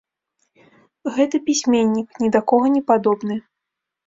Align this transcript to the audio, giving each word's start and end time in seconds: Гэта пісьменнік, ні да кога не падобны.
Гэта 1.17 1.35
пісьменнік, 1.49 2.09
ні 2.25 2.31
да 2.37 2.43
кога 2.53 2.67
не 2.79 2.83
падобны. 2.89 3.41